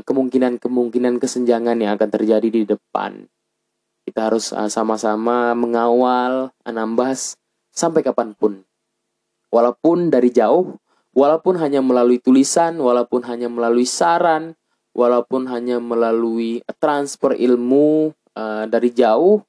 kemungkinan-kemungkinan 0.04 1.16
kesenjangan 1.16 1.80
yang 1.80 1.96
akan 1.96 2.10
terjadi 2.12 2.48
di 2.48 2.64
depan. 2.64 3.24
Kita 4.04 4.28
harus 4.28 4.52
sama 4.52 4.68
sama-sama 4.68 5.56
mengawal 5.56 6.52
Anambas 6.60 7.40
sampai 7.72 8.04
kapan 8.04 8.36
pun. 8.36 8.60
Walaupun 9.48 10.12
dari 10.12 10.28
jauh, 10.28 10.76
walaupun 11.16 11.56
hanya 11.56 11.80
melalui 11.80 12.20
tulisan, 12.20 12.76
walaupun 12.76 13.24
hanya 13.24 13.48
melalui 13.48 13.88
saran, 13.88 14.52
walaupun 14.92 15.48
hanya 15.48 15.80
melalui 15.80 16.60
transfer 16.76 17.32
ilmu 17.32 18.12
uh, 18.36 18.64
dari 18.68 18.92
jauh, 18.92 19.40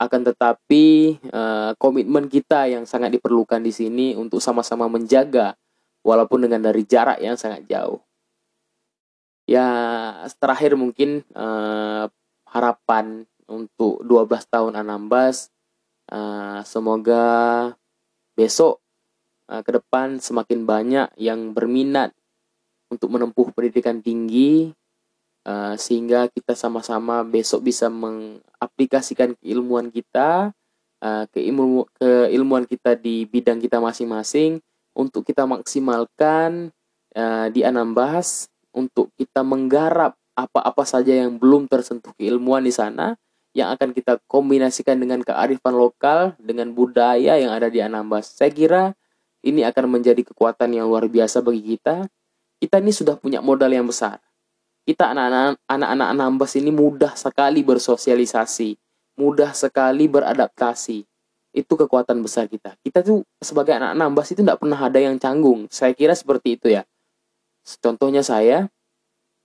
akan 0.00 0.20
tetapi 0.32 1.18
uh, 1.28 1.76
komitmen 1.76 2.30
kita 2.32 2.70
yang 2.72 2.88
sangat 2.88 3.12
diperlukan 3.12 3.60
di 3.60 3.68
sini 3.68 4.06
untuk 4.16 4.40
sama-sama 4.40 4.88
menjaga 4.88 5.52
walaupun 6.00 6.48
dengan 6.48 6.72
dari 6.72 6.88
jarak 6.88 7.20
yang 7.20 7.36
sangat 7.36 7.68
jauh. 7.68 8.00
Ya, 9.44 9.66
terakhir 10.40 10.78
mungkin 10.78 11.26
uh, 11.36 12.08
harapan 12.48 13.28
untuk 13.50 14.00
12 14.06 14.30
tahun 14.46 14.78
Anambas 14.78 15.50
uh, 16.14 16.62
semoga 16.62 17.24
besok 18.38 18.78
uh, 19.50 19.60
ke 19.66 19.70
depan 19.74 20.22
semakin 20.22 20.62
banyak 20.62 21.08
yang 21.18 21.50
berminat 21.50 22.14
untuk 22.90 23.10
menempuh 23.10 23.50
pendidikan 23.50 23.98
tinggi 23.98 24.70
uh, 25.46 25.74
sehingga 25.74 26.30
kita 26.30 26.54
sama-sama 26.54 27.26
besok 27.26 27.66
bisa 27.66 27.90
mengaplikasikan 27.90 29.34
keilmuan 29.42 29.90
kita 29.90 30.54
uh, 31.02 31.24
keilmu 31.34 31.86
keilmuan 31.98 32.64
kita 32.66 32.94
di 32.94 33.26
bidang 33.26 33.58
kita 33.58 33.82
masing-masing 33.82 34.62
untuk 34.94 35.22
kita 35.26 35.46
maksimalkan 35.46 36.70
uh, 37.14 37.46
di 37.50 37.62
Anambas 37.62 38.50
untuk 38.70 39.10
kita 39.18 39.42
menggarap 39.42 40.14
apa-apa 40.38 40.86
saja 40.86 41.12
yang 41.12 41.36
belum 41.36 41.66
tersentuh 41.66 42.14
keilmuan 42.16 42.62
di 42.62 42.72
sana 42.72 43.18
yang 43.50 43.74
akan 43.74 43.90
kita 43.90 44.22
kombinasikan 44.30 44.98
dengan 44.98 45.22
kearifan 45.26 45.74
lokal 45.74 46.38
dengan 46.38 46.70
budaya 46.70 47.34
yang 47.38 47.50
ada 47.50 47.66
di 47.66 47.82
Anambas. 47.82 48.30
Saya 48.34 48.54
kira 48.54 48.82
ini 49.42 49.66
akan 49.66 50.00
menjadi 50.00 50.22
kekuatan 50.22 50.70
yang 50.76 50.86
luar 50.86 51.10
biasa 51.10 51.42
bagi 51.42 51.76
kita. 51.76 52.06
Kita 52.60 52.76
ini 52.78 52.92
sudah 52.92 53.16
punya 53.16 53.40
modal 53.40 53.72
yang 53.72 53.88
besar 53.88 54.20
kita 54.90 55.12
anak-anak 55.14 56.08
Anambas 56.10 56.58
ini 56.58 56.74
mudah 56.74 57.14
sekali 57.14 57.62
bersosialisasi, 57.62 58.74
mudah 59.20 59.54
sekali 59.54 60.10
beradaptasi. 60.10 61.06
Itu 61.54 61.78
kekuatan 61.78 62.18
besar 62.22 62.50
kita. 62.50 62.78
Kita 62.82 63.02
tuh 63.02 63.26
sebagai 63.38 63.74
anak 63.78 63.94
Anambas 63.94 64.34
itu 64.34 64.42
tidak 64.42 64.58
pernah 64.58 64.78
ada 64.78 64.98
yang 64.98 65.14
canggung. 65.18 65.70
Saya 65.70 65.94
kira 65.94 66.14
seperti 66.14 66.58
itu 66.58 66.74
ya. 66.74 66.82
Contohnya 67.78 68.26
saya, 68.26 68.66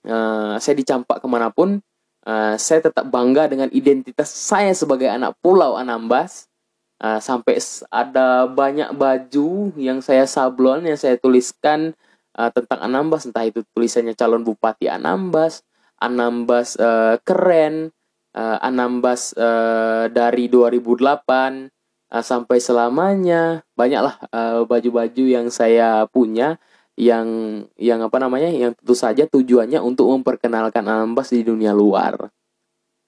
uh, 0.06 0.58
saya 0.58 0.74
dicampak 0.74 1.22
ke 1.22 1.26
mana 1.30 1.54
pun, 1.54 1.78
uh, 2.26 2.58
saya 2.58 2.82
tetap 2.82 3.06
bangga 3.08 3.46
dengan 3.46 3.70
identitas 3.70 4.28
saya 4.28 4.74
sebagai 4.74 5.06
anak 5.06 5.38
Pulau 5.40 5.78
Anambas. 5.78 6.50
Uh, 6.96 7.20
sampai 7.20 7.60
ada 7.92 8.48
banyak 8.48 8.88
baju 8.96 9.68
yang 9.76 10.00
saya 10.00 10.24
sablon 10.24 10.88
yang 10.88 10.96
saya 10.96 11.20
tuliskan 11.20 11.94
uh, 12.34 12.50
tentang 12.50 12.82
Anambas. 12.82 13.28
Entah 13.28 13.44
itu 13.46 13.62
tulisannya 13.72 14.16
calon 14.16 14.40
bupati 14.40 14.88
Anambas 14.88 15.60
Anambas 15.96 16.76
uh, 16.76 17.16
keren 17.24 17.88
uh, 18.36 18.58
Anambas 18.60 19.32
uh, 19.36 20.12
dari 20.12 20.52
2008 20.52 20.92
uh, 20.92 22.20
sampai 22.20 22.58
selamanya. 22.60 23.64
Banyaklah 23.72 24.20
baju-baju 24.68 25.24
uh, 25.24 25.32
yang 25.40 25.46
saya 25.48 26.04
punya 26.08 26.60
yang 26.96 27.28
yang 27.76 28.00
apa 28.00 28.16
namanya 28.16 28.48
yang 28.48 28.72
tentu 28.72 28.96
saja 28.96 29.28
tujuannya 29.28 29.80
untuk 29.84 30.08
memperkenalkan 30.16 30.84
Anambas 30.84 31.30
di 31.30 31.44
dunia 31.44 31.76
luar 31.76 32.32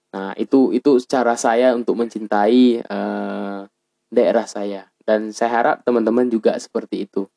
nah 0.08 0.32
itu 0.40 0.72
itu 0.72 1.00
cara 1.04 1.36
saya 1.36 1.76
untuk 1.76 1.96
mencintai 1.96 2.84
uh, 2.84 3.64
daerah 4.08 4.46
saya 4.48 4.88
dan 5.04 5.32
saya 5.32 5.50
harap 5.52 5.76
teman-teman 5.84 6.28
juga 6.28 6.56
seperti 6.56 7.08
itu 7.08 7.28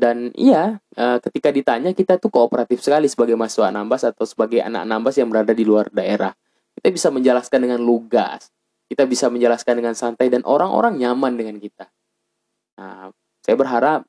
dan 0.00 0.32
iya, 0.32 0.80
uh, 0.96 1.18
ketika 1.20 1.52
ditanya 1.52 1.92
kita 1.92 2.16
tuh 2.16 2.32
kooperatif 2.32 2.80
sekali 2.80 3.04
sebagai 3.04 3.36
mahasiswa 3.36 3.68
Anambas 3.68 4.00
atau 4.08 4.24
sebagai 4.24 4.64
anak 4.64 4.88
Anambas 4.88 5.20
yang 5.20 5.28
berada 5.28 5.52
di 5.52 5.60
luar 5.60 5.92
daerah. 5.92 6.32
Kita 6.72 6.88
bisa 6.88 7.12
menjelaskan 7.12 7.68
dengan 7.68 7.84
lugas, 7.84 8.48
kita 8.88 9.04
bisa 9.04 9.28
menjelaskan 9.28 9.84
dengan 9.84 9.92
santai 9.92 10.32
dan 10.32 10.40
orang-orang 10.48 10.96
nyaman 10.96 11.36
dengan 11.36 11.60
kita. 11.60 11.92
Nah, 12.80 13.12
saya 13.44 13.56
berharap 13.60 14.08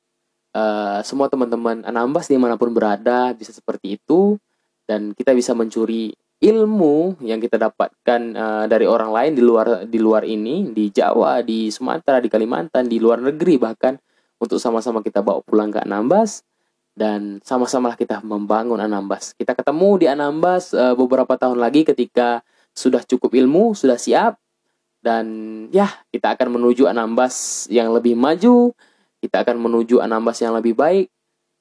uh, 0.56 1.00
semua 1.04 1.28
teman-teman 1.28 1.84
Anambas 1.84 2.28
di 2.28 2.36
mana 2.36 2.56
pun 2.56 2.72
berada 2.72 3.32
bisa 3.36 3.52
seperti 3.52 4.00
itu. 4.00 4.36
Dan 4.82 5.14
kita 5.14 5.32
bisa 5.32 5.54
mencuri 5.54 6.10
ilmu 6.42 7.22
yang 7.22 7.38
kita 7.38 7.54
dapatkan 7.54 8.20
uh, 8.34 8.64
dari 8.66 8.82
orang 8.84 9.14
lain 9.14 9.32
di 9.38 9.42
luar 9.42 9.86
di 9.86 9.98
luar 10.02 10.26
ini 10.26 10.74
di 10.74 10.90
Jawa, 10.90 11.40
di 11.40 11.70
Sumatera, 11.70 12.18
di 12.18 12.26
Kalimantan, 12.26 12.90
di 12.90 12.98
luar 12.98 13.22
negeri 13.22 13.62
bahkan 13.62 13.94
untuk 14.42 14.58
sama-sama 14.58 15.00
kita 15.06 15.22
bawa 15.22 15.40
pulang 15.42 15.70
ke 15.70 15.80
Anambas. 15.82 16.42
Dan 16.92 17.40
sama-sama 17.40 17.96
kita 17.96 18.20
membangun 18.20 18.76
Anambas. 18.76 19.32
Kita 19.32 19.56
ketemu 19.56 19.96
di 19.96 20.06
Anambas 20.12 20.76
uh, 20.76 20.92
beberapa 20.92 21.40
tahun 21.40 21.56
lagi 21.56 21.88
ketika 21.88 22.44
sudah 22.76 23.00
cukup 23.00 23.32
ilmu, 23.32 23.72
sudah 23.72 23.96
siap. 23.96 24.36
Dan 25.00 25.26
ya 25.72 25.88
kita 26.12 26.36
akan 26.36 26.60
menuju 26.60 26.86
Anambas 26.86 27.66
yang 27.72 27.90
lebih 27.96 28.12
maju, 28.12 28.76
kita 29.22 29.46
akan 29.46 29.56
menuju 29.62 30.02
Anambas 30.02 30.42
yang 30.42 30.58
lebih 30.58 30.74
baik 30.74 31.06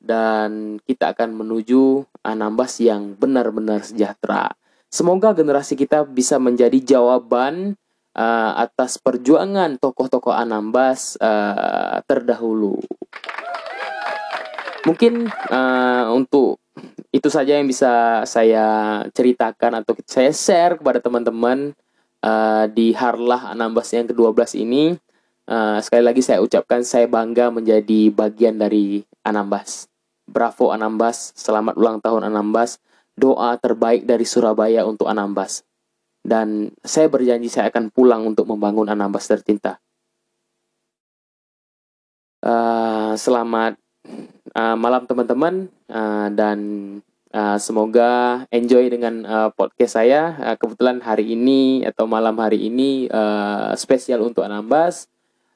dan 0.02 0.82
kita 0.82 1.14
akan 1.14 1.38
menuju 1.38 2.10
Anambas 2.26 2.82
yang 2.82 3.14
benar-benar 3.14 3.86
sejahtera. 3.86 4.50
Semoga 4.90 5.32
generasi 5.32 5.78
kita 5.78 6.04
bisa 6.04 6.42
menjadi 6.42 6.82
jawaban 6.82 7.78
uh, 8.18 8.52
atas 8.60 8.98
perjuangan 8.98 9.78
tokoh-tokoh 9.78 10.34
Anambas 10.34 11.16
uh, 11.22 12.02
terdahulu. 12.10 12.82
Mungkin 14.82 15.30
uh, 15.30 16.10
untuk 16.12 16.58
itu 17.14 17.30
saja 17.30 17.60
yang 17.60 17.70
bisa 17.70 18.26
saya 18.26 19.00
ceritakan 19.14 19.86
atau 19.86 19.94
saya 20.10 20.34
share 20.34 20.82
kepada 20.82 20.98
teman-teman 20.98 21.78
uh, 22.26 22.66
di 22.72 22.96
Harlah 22.98 23.54
Anambas 23.54 23.92
yang 23.94 24.10
ke-12 24.10 24.58
ini. 24.58 24.98
Uh, 25.50 25.82
sekali 25.82 26.04
lagi 26.06 26.22
saya 26.22 26.40
ucapkan 26.42 26.86
saya 26.86 27.10
bangga 27.10 27.50
menjadi 27.50 28.14
bagian 28.14 28.58
dari 28.62 29.06
Anambas. 29.26 29.90
Bravo 30.30 30.72
Anambas, 30.74 31.34
selamat 31.36 31.76
ulang 31.76 31.98
tahun 32.02 32.30
Anambas. 32.30 32.78
Doa 33.18 33.60
terbaik 33.60 34.08
dari 34.08 34.24
Surabaya 34.24 34.88
untuk 34.88 35.12
Anambas 35.12 35.68
dan 36.22 36.70
saya 36.86 37.10
berjanji 37.10 37.50
saya 37.50 37.74
akan 37.74 37.90
pulang 37.90 38.26
untuk 38.30 38.46
membangun 38.46 38.90
Anambas 38.90 39.26
tercinta. 39.26 39.82
Uh, 42.42 43.14
selamat 43.14 43.78
uh, 44.58 44.74
malam 44.74 45.06
teman-teman 45.06 45.70
uh, 45.94 46.30
dan 46.34 46.58
uh, 47.34 47.58
semoga 47.62 48.44
enjoy 48.50 48.90
dengan 48.90 49.22
uh, 49.26 49.50
podcast 49.54 50.02
saya. 50.02 50.38
Uh, 50.42 50.58
kebetulan 50.58 51.02
hari 51.06 51.38
ini 51.38 51.86
atau 51.86 52.10
malam 52.10 52.34
hari 52.42 52.66
ini 52.66 53.06
uh, 53.14 53.78
spesial 53.78 54.26
untuk 54.26 54.42
Anambas 54.46 55.06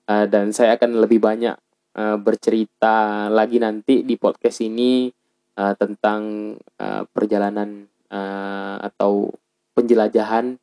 uh, 0.10 0.26
dan 0.26 0.54
saya 0.54 0.78
akan 0.78 1.02
lebih 1.02 1.22
banyak 1.22 1.56
uh, 1.98 2.18
bercerita 2.20 3.28
lagi 3.32 3.58
nanti 3.62 4.02
di 4.06 4.16
podcast 4.18 4.62
ini 4.62 5.10
uh, 5.58 5.74
tentang 5.78 6.54
uh, 6.80 7.04
perjalanan 7.10 7.88
uh, 8.12 8.78
atau 8.82 9.34
penjelajahan 9.76 10.56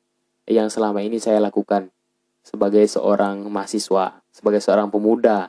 yang 0.49 0.69
selama 0.69 1.05
ini 1.05 1.23
saya 1.23 1.39
lakukan 1.39 1.93
sebagai 2.43 2.83
seorang 2.91 3.47
mahasiswa, 3.47 4.19
sebagai 4.35 4.59
seorang 4.59 4.91
pemuda 4.91 5.47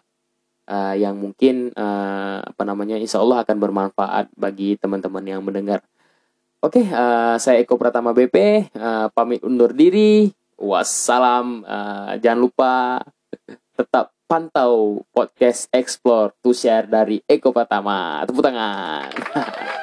uh, 0.70 0.94
yang 0.94 1.18
mungkin 1.18 1.74
uh, 1.74 2.46
apa 2.46 2.64
namanya 2.64 3.02
insya 3.02 3.18
Allah 3.20 3.42
akan 3.42 3.58
bermanfaat 3.58 4.30
bagi 4.38 4.78
teman-teman 4.78 5.26
yang 5.26 5.42
mendengar. 5.42 5.82
Oke, 6.64 6.80
okay, 6.80 6.86
uh, 6.96 7.36
saya 7.42 7.60
Eko 7.60 7.76
Pratama 7.76 8.16
BP, 8.16 8.70
uh, 8.78 9.12
pamit 9.12 9.44
undur 9.44 9.76
diri. 9.76 10.32
Wassalam, 10.54 11.66
uh, 11.68 12.16
jangan 12.24 12.40
lupa 12.40 13.04
tetap 13.74 14.14
pantau 14.30 15.06
podcast 15.14 15.70
Explore 15.74 16.34
to 16.42 16.54
Share 16.54 16.86
dari 16.90 17.22
Eko 17.26 17.54
Pratama. 17.54 18.26
Tepuk 18.26 18.42
tangan. 18.42 19.12